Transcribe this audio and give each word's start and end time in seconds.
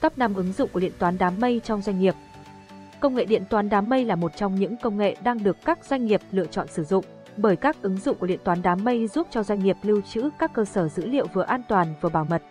Top 0.00 0.18
5 0.18 0.34
ứng 0.34 0.52
dụng 0.52 0.70
của 0.72 0.80
điện 0.80 0.92
toán 0.98 1.18
đám 1.18 1.34
mây 1.40 1.60
trong 1.64 1.82
doanh 1.82 2.00
nghiệp. 2.00 2.14
Công 3.00 3.14
nghệ 3.14 3.24
điện 3.24 3.44
toán 3.50 3.68
đám 3.68 3.88
mây 3.88 4.04
là 4.04 4.16
một 4.16 4.36
trong 4.36 4.54
những 4.54 4.76
công 4.76 4.96
nghệ 4.96 5.16
đang 5.22 5.42
được 5.42 5.56
các 5.64 5.84
doanh 5.84 6.06
nghiệp 6.06 6.20
lựa 6.32 6.46
chọn 6.46 6.68
sử 6.68 6.84
dụng, 6.84 7.04
bởi 7.36 7.56
các 7.56 7.76
ứng 7.82 7.96
dụng 7.96 8.16
của 8.18 8.26
điện 8.26 8.40
toán 8.44 8.62
đám 8.62 8.84
mây 8.84 9.08
giúp 9.08 9.26
cho 9.30 9.42
doanh 9.42 9.64
nghiệp 9.64 9.76
lưu 9.82 10.00
trữ 10.00 10.30
các 10.38 10.52
cơ 10.54 10.64
sở 10.64 10.88
dữ 10.88 11.06
liệu 11.06 11.26
vừa 11.32 11.42
an 11.42 11.62
toàn 11.68 11.94
vừa 12.00 12.08
bảo 12.08 12.24
mật. 12.24 12.42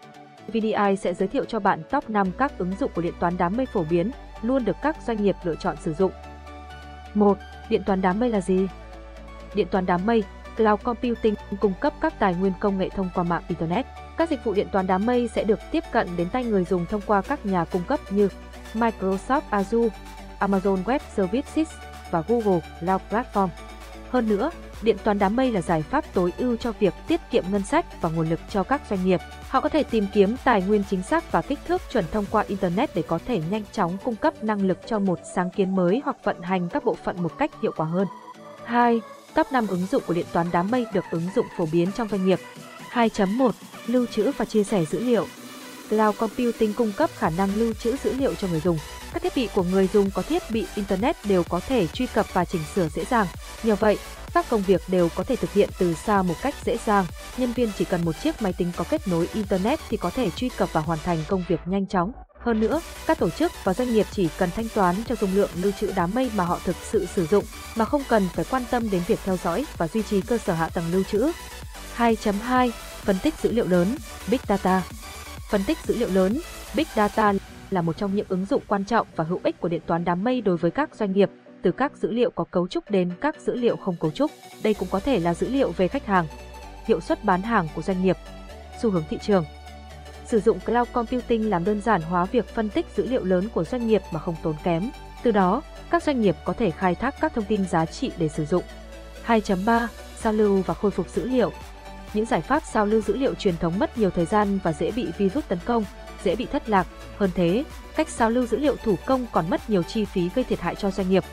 VDI 0.47 0.95
sẽ 0.99 1.13
giới 1.13 1.27
thiệu 1.27 1.45
cho 1.45 1.59
bạn 1.59 1.81
top 1.91 2.09
5 2.09 2.31
các 2.37 2.57
ứng 2.57 2.71
dụng 2.79 2.91
của 2.95 3.01
điện 3.01 3.13
toán 3.19 3.33
đám 3.37 3.57
mây 3.57 3.65
phổ 3.65 3.83
biến, 3.89 4.11
luôn 4.41 4.65
được 4.65 4.75
các 4.81 4.97
doanh 5.07 5.23
nghiệp 5.23 5.35
lựa 5.43 5.55
chọn 5.55 5.75
sử 5.81 5.93
dụng. 5.93 6.11
1. 7.13 7.37
Điện 7.69 7.83
toán 7.85 8.01
đám 8.01 8.19
mây 8.19 8.29
là 8.29 8.41
gì? 8.41 8.67
Điện 9.55 9.67
toán 9.71 9.85
đám 9.85 10.05
mây, 10.05 10.23
Cloud 10.57 10.81
Computing 10.83 11.35
cung 11.59 11.73
cấp 11.79 11.93
các 12.01 12.19
tài 12.19 12.35
nguyên 12.35 12.53
công 12.59 12.77
nghệ 12.77 12.89
thông 12.89 13.09
qua 13.15 13.23
mạng 13.23 13.43
Internet. 13.47 13.85
Các 14.19 14.29
dịch 14.29 14.43
vụ 14.43 14.53
điện 14.53 14.67
toán 14.71 14.87
đám 14.87 15.05
mây 15.05 15.29
sẽ 15.35 15.43
được 15.43 15.59
tiếp 15.71 15.83
cận 15.91 16.07
đến 16.17 16.29
tay 16.29 16.43
người 16.43 16.65
dùng 16.65 16.85
thông 16.85 17.01
qua 17.05 17.21
các 17.21 17.45
nhà 17.45 17.65
cung 17.65 17.83
cấp 17.87 17.99
như 18.09 18.29
Microsoft 18.73 19.41
Azure, 19.51 19.89
Amazon 20.39 20.83
Web 20.83 20.99
Services 21.15 21.69
và 22.11 22.23
Google 22.27 22.59
Cloud 22.79 23.01
Platform. 23.09 23.47
Hơn 24.09 24.29
nữa, 24.29 24.51
điện 24.81 24.97
toán 25.03 25.19
đám 25.19 25.35
mây 25.35 25.51
là 25.51 25.61
giải 25.61 25.81
pháp 25.81 26.05
tối 26.13 26.33
ưu 26.37 26.57
cho 26.57 26.71
việc 26.79 26.93
tiết 27.07 27.21
kiệm 27.31 27.43
ngân 27.51 27.63
sách 27.63 28.01
và 28.01 28.09
nguồn 28.09 28.29
lực 28.29 28.39
cho 28.49 28.63
các 28.63 28.81
doanh 28.89 29.05
nghiệp. 29.05 29.19
Họ 29.49 29.61
có 29.61 29.69
thể 29.69 29.83
tìm 29.83 30.05
kiếm 30.13 30.35
tài 30.43 30.61
nguyên 30.61 30.83
chính 30.89 31.03
xác 31.03 31.31
và 31.31 31.41
kích 31.41 31.59
thước 31.67 31.81
chuẩn 31.91 32.05
thông 32.11 32.25
qua 32.31 32.43
Internet 32.47 32.95
để 32.95 33.01
có 33.01 33.19
thể 33.25 33.41
nhanh 33.51 33.63
chóng 33.71 33.97
cung 34.03 34.15
cấp 34.15 34.43
năng 34.43 34.61
lực 34.61 34.77
cho 34.85 34.99
một 34.99 35.19
sáng 35.35 35.49
kiến 35.49 35.75
mới 35.75 36.01
hoặc 36.05 36.17
vận 36.23 36.41
hành 36.41 36.69
các 36.69 36.85
bộ 36.85 36.95
phận 37.03 37.23
một 37.23 37.37
cách 37.37 37.51
hiệu 37.61 37.71
quả 37.75 37.85
hơn. 37.85 38.07
2. 38.65 39.01
Top 39.33 39.51
5 39.51 39.67
ứng 39.67 39.85
dụng 39.85 40.03
của 40.07 40.13
điện 40.13 40.25
toán 40.31 40.47
đám 40.51 40.71
mây 40.71 40.85
được 40.93 41.05
ứng 41.11 41.29
dụng 41.35 41.45
phổ 41.57 41.65
biến 41.71 41.91
trong 41.91 42.07
doanh 42.07 42.25
nghiệp. 42.25 42.39
2.1 42.93 43.51
Lưu 43.87 44.05
trữ 44.05 44.31
và 44.37 44.45
chia 44.45 44.63
sẻ 44.63 44.85
dữ 44.85 44.99
liệu 44.99 45.27
Cloud 45.89 46.17
Computing 46.17 46.73
cung 46.73 46.91
cấp 46.91 47.09
khả 47.17 47.29
năng 47.29 47.55
lưu 47.55 47.73
trữ 47.73 47.95
dữ 48.03 48.13
liệu 48.13 48.35
cho 48.35 48.47
người 48.47 48.59
dùng. 48.59 48.77
Các 49.13 49.23
thiết 49.23 49.35
bị 49.35 49.49
của 49.55 49.63
người 49.63 49.89
dùng 49.93 50.11
có 50.11 50.21
thiết 50.21 50.43
bị 50.51 50.65
Internet 50.75 51.15
đều 51.25 51.43
có 51.43 51.59
thể 51.59 51.87
truy 51.87 52.07
cập 52.07 52.33
và 52.33 52.45
chỉnh 52.45 52.61
sửa 52.75 52.87
dễ 52.89 53.05
dàng. 53.05 53.27
Nhờ 53.63 53.75
vậy, 53.75 53.97
các 54.33 54.45
công 54.49 54.61
việc 54.61 54.81
đều 54.87 55.09
có 55.15 55.23
thể 55.23 55.35
thực 55.35 55.53
hiện 55.53 55.69
từ 55.79 55.93
xa 55.93 56.21
một 56.21 56.35
cách 56.41 56.55
dễ 56.65 56.77
dàng. 56.85 57.05
Nhân 57.37 57.53
viên 57.53 57.71
chỉ 57.77 57.85
cần 57.85 58.05
một 58.05 58.15
chiếc 58.23 58.41
máy 58.41 58.53
tính 58.53 58.71
có 58.75 58.83
kết 58.89 59.07
nối 59.07 59.27
Internet 59.33 59.79
thì 59.89 59.97
có 59.97 60.09
thể 60.09 60.29
truy 60.29 60.49
cập 60.49 60.73
và 60.73 60.81
hoàn 60.81 60.99
thành 60.99 61.17
công 61.27 61.43
việc 61.47 61.59
nhanh 61.65 61.87
chóng. 61.87 62.11
Hơn 62.39 62.59
nữa, 62.59 62.81
các 63.07 63.19
tổ 63.19 63.29
chức 63.29 63.51
và 63.63 63.73
doanh 63.73 63.93
nghiệp 63.93 64.05
chỉ 64.11 64.29
cần 64.37 64.49
thanh 64.55 64.69
toán 64.75 64.95
cho 65.07 65.15
dung 65.15 65.35
lượng 65.35 65.49
lưu 65.61 65.71
trữ 65.79 65.91
đám 65.95 66.11
mây 66.13 66.31
mà 66.35 66.45
họ 66.45 66.59
thực 66.65 66.75
sự 66.91 67.07
sử 67.15 67.27
dụng 67.27 67.45
mà 67.75 67.85
không 67.85 68.03
cần 68.09 68.27
phải 68.33 68.45
quan 68.49 68.63
tâm 68.71 68.89
đến 68.89 69.01
việc 69.07 69.19
theo 69.25 69.37
dõi 69.43 69.65
và 69.77 69.87
duy 69.87 70.03
trì 70.03 70.21
cơ 70.21 70.37
sở 70.37 70.53
hạ 70.53 70.69
tầng 70.73 70.85
lưu 70.91 71.03
trữ. 71.03 71.31
2.2 71.99 72.71
Phân 73.03 73.15
tích 73.23 73.33
dữ 73.41 73.51
liệu 73.51 73.67
lớn, 73.67 73.87
Big 74.31 74.39
Data 74.47 74.83
Phân 75.51 75.61
tích 75.67 75.77
dữ 75.85 75.97
liệu 75.97 76.09
lớn, 76.09 76.39
Big 76.75 76.85
Data 76.95 77.33
là 77.69 77.81
một 77.81 77.97
trong 77.97 78.15
những 78.15 78.25
ứng 78.29 78.45
dụng 78.45 78.63
quan 78.67 78.85
trọng 78.85 79.07
và 79.15 79.23
hữu 79.23 79.39
ích 79.43 79.61
của 79.61 79.67
điện 79.67 79.81
toán 79.85 80.05
đám 80.05 80.23
mây 80.23 80.41
đối 80.41 80.57
với 80.57 80.71
các 80.71 80.95
doanh 80.95 81.11
nghiệp, 81.11 81.29
từ 81.61 81.71
các 81.71 81.91
dữ 81.97 82.11
liệu 82.11 82.31
có 82.31 82.43
cấu 82.43 82.67
trúc 82.67 82.91
đến 82.91 83.11
các 83.21 83.35
dữ 83.41 83.55
liệu 83.55 83.75
không 83.75 83.95
cấu 83.95 84.11
trúc. 84.11 84.31
Đây 84.63 84.73
cũng 84.73 84.87
có 84.91 84.99
thể 84.99 85.19
là 85.19 85.33
dữ 85.33 85.49
liệu 85.49 85.71
về 85.71 85.87
khách 85.87 86.05
hàng, 86.05 86.25
hiệu 86.85 87.01
suất 87.01 87.23
bán 87.23 87.41
hàng 87.41 87.67
của 87.75 87.81
doanh 87.81 88.03
nghiệp, 88.03 88.17
xu 88.81 88.91
hướng 88.91 89.03
thị 89.09 89.17
trường. 89.21 89.45
Sử 90.25 90.39
dụng 90.39 90.59
cloud 90.59 90.87
computing 90.93 91.49
làm 91.49 91.63
đơn 91.63 91.81
giản 91.81 92.01
hóa 92.01 92.25
việc 92.25 92.55
phân 92.55 92.69
tích 92.69 92.85
dữ 92.97 93.07
liệu 93.07 93.23
lớn 93.23 93.47
của 93.53 93.63
doanh 93.63 93.87
nghiệp 93.87 94.01
mà 94.11 94.19
không 94.19 94.35
tốn 94.43 94.55
kém. 94.63 94.89
Từ 95.23 95.31
đó, 95.31 95.61
các 95.89 96.03
doanh 96.03 96.21
nghiệp 96.21 96.35
có 96.45 96.53
thể 96.53 96.71
khai 96.71 96.95
thác 96.95 97.15
các 97.21 97.33
thông 97.33 97.45
tin 97.45 97.65
giá 97.65 97.85
trị 97.85 98.11
để 98.17 98.29
sử 98.29 98.45
dụng. 98.45 98.63
2.3 99.25 99.87
Giao 100.21 100.33
lưu 100.33 100.61
và 100.65 100.73
khôi 100.73 100.91
phục 100.91 101.09
dữ 101.09 101.25
liệu 101.29 101.51
những 102.13 102.25
giải 102.25 102.41
pháp 102.41 102.63
sao 102.73 102.85
lưu 102.85 103.01
dữ 103.01 103.17
liệu 103.17 103.33
truyền 103.33 103.57
thống 103.57 103.79
mất 103.79 103.97
nhiều 103.97 104.09
thời 104.09 104.25
gian 104.25 104.59
và 104.63 104.73
dễ 104.73 104.91
bị 104.91 105.07
virus 105.17 105.45
tấn 105.47 105.59
công, 105.65 105.83
dễ 106.23 106.35
bị 106.35 106.45
thất 106.45 106.69
lạc. 106.69 106.87
Hơn 107.17 107.29
thế, 107.35 107.63
cách 107.95 108.09
sao 108.09 108.29
lưu 108.29 108.45
dữ 108.45 108.57
liệu 108.57 108.75
thủ 108.75 108.95
công 109.05 109.25
còn 109.31 109.49
mất 109.49 109.69
nhiều 109.69 109.83
chi 109.83 110.05
phí 110.05 110.29
gây 110.35 110.43
thiệt 110.43 110.59
hại 110.59 110.75
cho 110.75 110.91
doanh 110.91 111.09
nghiệp. 111.09 111.23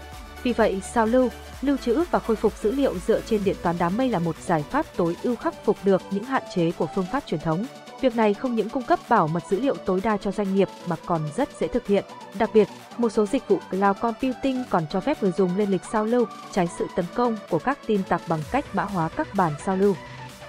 Vì 0.42 0.52
vậy, 0.52 0.80
sao 0.92 1.06
lưu, 1.06 1.28
lưu 1.62 1.76
trữ 1.76 2.04
và 2.10 2.18
khôi 2.18 2.36
phục 2.36 2.52
dữ 2.62 2.72
liệu 2.72 2.94
dựa 3.06 3.20
trên 3.20 3.44
điện 3.44 3.56
toán 3.62 3.76
đám 3.78 3.96
mây 3.96 4.08
là 4.08 4.18
một 4.18 4.36
giải 4.46 4.64
pháp 4.70 4.86
tối 4.96 5.16
ưu 5.22 5.36
khắc 5.36 5.64
phục 5.64 5.76
được 5.84 6.02
những 6.10 6.24
hạn 6.24 6.42
chế 6.54 6.70
của 6.70 6.88
phương 6.94 7.06
pháp 7.12 7.26
truyền 7.26 7.40
thống. 7.40 7.66
Việc 8.00 8.16
này 8.16 8.34
không 8.34 8.54
những 8.54 8.68
cung 8.68 8.82
cấp 8.82 8.98
bảo 9.08 9.28
mật 9.28 9.42
dữ 9.50 9.60
liệu 9.60 9.74
tối 9.74 10.00
đa 10.00 10.16
cho 10.16 10.32
doanh 10.32 10.54
nghiệp 10.54 10.68
mà 10.86 10.96
còn 11.06 11.20
rất 11.36 11.48
dễ 11.60 11.68
thực 11.68 11.86
hiện. 11.86 12.04
Đặc 12.38 12.50
biệt, 12.54 12.68
một 12.98 13.08
số 13.08 13.26
dịch 13.26 13.48
vụ 13.48 13.58
cloud 13.70 13.96
computing 14.00 14.64
còn 14.70 14.86
cho 14.90 15.00
phép 15.00 15.22
người 15.22 15.32
dùng 15.36 15.56
lên 15.56 15.70
lịch 15.70 15.84
sao 15.92 16.04
lưu, 16.04 16.24
tránh 16.52 16.66
sự 16.78 16.86
tấn 16.96 17.04
công 17.14 17.36
của 17.50 17.58
các 17.58 17.78
tin 17.86 18.02
tặc 18.02 18.22
bằng 18.28 18.40
cách 18.50 18.64
mã 18.72 18.82
hóa 18.84 19.08
các 19.08 19.28
bản 19.34 19.52
sao 19.64 19.76
lưu. 19.76 19.94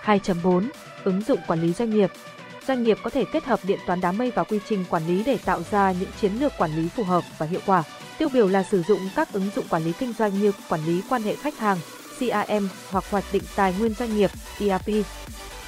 2.4 0.07 0.68
Ứng 1.03 1.22
dụng 1.22 1.40
quản 1.47 1.62
lý 1.62 1.73
doanh 1.73 1.90
nghiệp 1.90 2.12
Doanh 2.68 2.84
nghiệp 2.84 2.97
có 3.03 3.09
thể 3.09 3.25
kết 3.25 3.45
hợp 3.45 3.59
điện 3.63 3.79
toán 3.88 4.01
đám 4.01 4.18
mây 4.18 4.31
vào 4.31 4.45
quy 4.45 4.59
trình 4.69 4.85
quản 4.90 5.07
lý 5.07 5.23
để 5.23 5.38
tạo 5.45 5.62
ra 5.72 5.91
những 5.91 6.09
chiến 6.22 6.31
lược 6.40 6.53
quản 6.57 6.75
lý 6.75 6.88
phù 6.88 7.03
hợp 7.03 7.23
và 7.38 7.45
hiệu 7.45 7.59
quả. 7.66 7.84
Tiêu 8.18 8.29
biểu 8.34 8.47
là 8.47 8.63
sử 8.63 8.84
dụng 8.84 9.00
các 9.16 9.34
ứng 9.34 9.50
dụng 9.56 9.66
quản 9.69 9.84
lý 9.84 9.94
kinh 10.00 10.13
doanh 10.13 10.40
như 10.40 10.51
quản 10.69 10.85
lý 10.85 11.01
quan 11.09 11.23
hệ 11.23 11.35
khách 11.35 11.57
hàng, 11.57 11.78
CRM 12.19 12.68
hoặc 12.91 13.03
hoạch 13.12 13.23
định 13.34 13.44
tài 13.56 13.73
nguyên 13.79 13.94
doanh 13.94 14.18
nghiệp, 14.18 14.31
ERP. 14.59 15.06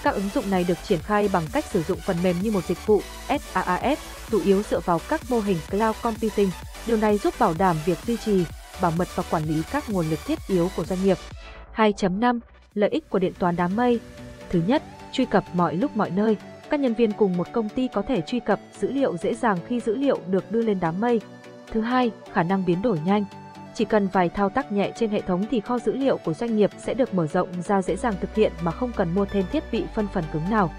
Các 0.04 0.14
ứng 0.14 0.30
dụng 0.34 0.50
này 0.50 0.64
được 0.64 0.78
triển 0.84 1.00
khai 1.00 1.30
bằng 1.34 1.44
cách 1.54 1.66
sử 1.66 1.84
dụng 1.84 2.00
phần 2.00 2.18
mềm 2.24 2.36
như 2.42 2.52
một 2.52 2.66
dịch 2.66 2.88
vụ 2.88 3.02
SaaS, 3.28 4.00
chủ 4.32 4.42
yếu 4.46 4.64
dựa 4.70 4.80
vào 4.80 5.00
các 5.10 5.22
mô 5.30 5.40
hình 5.40 5.58
cloud 5.72 5.96
computing. 6.02 6.50
Điều 6.88 6.98
này 6.98 7.18
giúp 7.18 7.34
bảo 7.40 7.54
đảm 7.58 7.76
việc 7.86 7.98
duy 8.08 8.18
trì, 8.18 8.46
bảo 8.82 8.92
mật 8.92 9.08
và 9.16 9.24
quản 9.30 9.44
lý 9.44 9.62
các 9.72 9.90
nguồn 9.90 10.10
lực 10.10 10.20
thiết 10.26 10.40
yếu 10.48 10.70
của 10.76 10.86
doanh 10.86 11.04
nghiệp. 11.04 11.18
2.5 11.76 12.40
Lợi 12.74 12.90
ích 12.90 13.10
của 13.10 13.20
điện 13.20 13.34
toán 13.40 13.56
đám 13.56 13.76
mây 13.76 14.00
Thứ 14.50 14.62
nhất, 14.68 14.84
truy 15.12 15.26
cập 15.26 15.44
mọi 15.54 15.76
lúc 15.76 15.98
mọi 15.98 16.10
nơi. 16.10 16.38
Các 16.70 16.80
nhân 16.80 16.94
viên 16.94 17.12
cùng 17.12 17.38
một 17.38 17.48
công 17.52 17.70
ty 17.70 17.88
có 17.88 18.02
thể 18.02 18.22
truy 18.22 18.40
cập 18.40 18.60
dữ 18.80 18.92
liệu 18.92 19.18
dễ 19.18 19.34
dàng 19.34 19.58
khi 19.68 19.80
dữ 19.80 19.96
liệu 19.96 20.20
được 20.28 20.52
đưa 20.52 20.62
lên 20.62 20.80
đám 20.80 21.00
mây. 21.00 21.22
Thứ 21.72 21.82
hai, 21.82 22.12
khả 22.34 22.44
năng 22.44 22.66
biến 22.66 22.82
đổi 22.82 23.00
nhanh. 23.06 23.26
Chỉ 23.74 23.86
cần 23.86 24.08
vài 24.08 24.30
thao 24.30 24.50
tác 24.50 24.72
nhẹ 24.72 24.92
trên 24.96 25.10
hệ 25.10 25.22
thống 25.22 25.46
thì 25.52 25.60
kho 25.60 25.80
dữ 25.80 25.94
liệu 25.94 26.18
của 26.18 26.34
doanh 26.34 26.58
nghiệp 26.58 26.70
sẽ 26.78 26.94
được 26.94 27.14
mở 27.14 27.28
rộng 27.28 27.50
ra 27.62 27.82
dễ 27.82 27.96
dàng 27.96 28.14
thực 28.22 28.36
hiện 28.36 28.52
mà 28.62 28.72
không 28.72 28.92
cần 28.96 29.16
mua 29.16 29.26
thêm 29.26 29.46
thiết 29.52 29.64
bị 29.72 29.84
phân 29.96 30.08
phần 30.14 30.24
cứng 30.34 30.50
nào. 30.50 30.72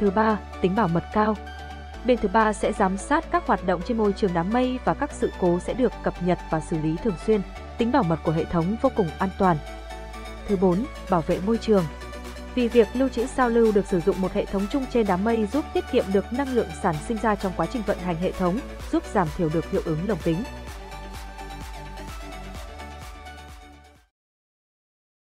Thứ 0.00 0.10
ba, 0.10 0.38
tính 0.60 0.74
bảo 0.74 0.88
mật 0.88 1.04
cao. 1.12 1.36
Bên 2.06 2.18
thứ 2.18 2.28
ba 2.32 2.52
sẽ 2.52 2.72
giám 2.72 2.96
sát 2.96 3.24
các 3.30 3.46
hoạt 3.46 3.66
động 3.66 3.80
trên 3.86 3.98
môi 3.98 4.12
trường 4.12 4.30
đám 4.34 4.50
mây 4.52 4.78
và 4.84 4.94
các 4.94 5.10
sự 5.12 5.30
cố 5.40 5.58
sẽ 5.58 5.74
được 5.74 5.92
cập 6.02 6.14
nhật 6.22 6.38
và 6.50 6.60
xử 6.60 6.78
lý 6.82 6.96
thường 7.04 7.14
xuyên. 7.26 7.40
Tính 7.78 7.92
bảo 7.92 8.02
mật 8.02 8.18
của 8.24 8.32
hệ 8.32 8.44
thống 8.44 8.76
vô 8.82 8.90
cùng 8.96 9.08
an 9.18 9.30
toàn. 9.38 9.56
Thứ 10.48 10.56
4, 10.56 10.84
bảo 11.10 11.20
vệ 11.20 11.38
môi 11.46 11.58
trường. 11.58 11.84
Vì 12.54 12.68
việc 12.68 12.88
lưu 12.94 13.08
trữ 13.08 13.26
sao 13.26 13.48
lưu 13.48 13.72
được 13.72 13.86
sử 13.86 14.00
dụng 14.00 14.20
một 14.20 14.32
hệ 14.32 14.44
thống 14.44 14.66
chung 14.70 14.84
trên 14.92 15.06
đám 15.06 15.24
mây 15.24 15.46
giúp 15.52 15.64
tiết 15.74 15.84
kiệm 15.92 16.04
được 16.12 16.32
năng 16.32 16.54
lượng 16.54 16.68
sản 16.82 16.94
sinh 17.08 17.16
ra 17.22 17.34
trong 17.34 17.52
quá 17.56 17.66
trình 17.72 17.82
vận 17.86 17.98
hành 17.98 18.16
hệ 18.16 18.32
thống, 18.32 18.58
giúp 18.92 19.02
giảm 19.14 19.28
thiểu 19.36 19.48
được 19.48 19.70
hiệu 19.70 19.82
ứng 19.84 20.08
lồng 20.08 20.18
kính. 20.24 20.36